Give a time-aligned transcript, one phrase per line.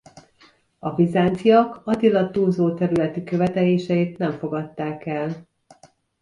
[0.79, 5.47] A bizánciak Attila túlzó területi követeléseit nem fogadták el.